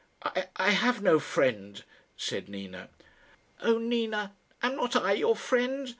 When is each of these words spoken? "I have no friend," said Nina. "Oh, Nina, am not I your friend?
"I 0.55 0.71
have 0.71 1.03
no 1.03 1.19
friend," 1.19 1.83
said 2.17 2.49
Nina. 2.49 2.89
"Oh, 3.61 3.77
Nina, 3.77 4.33
am 4.63 4.75
not 4.75 4.95
I 4.95 5.11
your 5.11 5.35
friend? 5.35 5.87